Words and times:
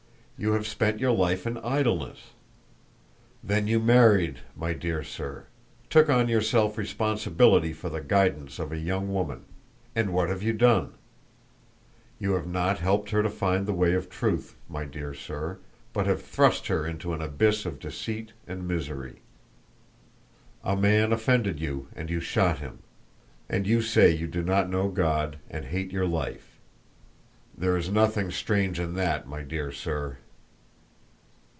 You 0.37 0.53
have 0.53 0.65
spent 0.65 0.99
your 0.99 1.11
life 1.11 1.45
in 1.45 1.59
idleness. 1.59 2.31
Then 3.43 3.67
you 3.67 3.79
married, 3.79 4.39
my 4.55 4.73
dear 4.73 5.03
sir—took 5.03 6.09
on 6.09 6.29
yourself 6.29 6.79
responsibility 6.79 7.73
for 7.73 7.89
the 7.89 8.01
guidance 8.01 8.57
of 8.57 8.71
a 8.71 8.79
young 8.79 9.13
woman; 9.13 9.45
and 9.95 10.11
what 10.11 10.29
have 10.29 10.41
you 10.41 10.53
done? 10.53 10.95
You 12.17 12.33
have 12.33 12.47
not 12.47 12.79
helped 12.79 13.11
her 13.11 13.21
to 13.21 13.29
find 13.29 13.67
the 13.67 13.73
way 13.73 13.93
of 13.93 14.09
truth, 14.09 14.55
my 14.67 14.83
dear 14.83 15.13
sir, 15.13 15.59
but 15.93 16.07
have 16.07 16.23
thrust 16.23 16.65
her 16.69 16.87
into 16.87 17.13
an 17.13 17.21
abyss 17.21 17.63
of 17.67 17.77
deceit 17.77 18.33
and 18.47 18.67
misery. 18.67 19.21
A 20.63 20.75
man 20.75 21.13
offended 21.13 21.59
you 21.59 21.87
and 21.95 22.09
you 22.09 22.19
shot 22.19 22.57
him, 22.57 22.79
and 23.47 23.67
you 23.67 23.79
say 23.83 24.09
you 24.09 24.25
do 24.25 24.41
not 24.41 24.71
know 24.71 24.89
God 24.89 25.37
and 25.51 25.65
hate 25.65 25.91
your 25.91 26.07
life. 26.07 26.59
There 27.55 27.77
is 27.77 27.91
nothing 27.91 28.31
strange 28.31 28.79
in 28.79 28.95
that, 28.95 29.27
my 29.27 29.43
dear 29.43 29.71
sir!" 29.71 30.17